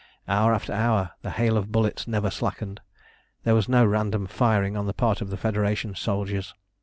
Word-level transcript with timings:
Hour 0.27 0.51
after 0.55 0.73
hour 0.73 1.11
the 1.21 1.29
hail 1.29 1.57
of 1.57 1.71
bullets 1.71 2.07
never 2.07 2.31
slackened. 2.31 2.81
There 3.43 3.53
was 3.53 3.69
no 3.69 3.85
random 3.85 4.25
firing 4.25 4.75
on 4.75 4.87
the 4.87 4.95
part 4.95 5.21
of 5.21 5.29
the 5.29 5.37
Federation 5.37 5.93
soldiers. 5.93 6.55